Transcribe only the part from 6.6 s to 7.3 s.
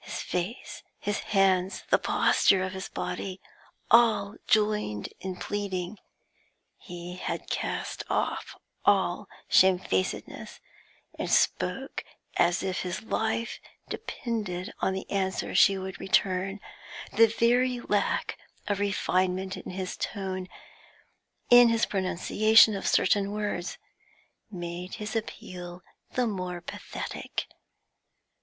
He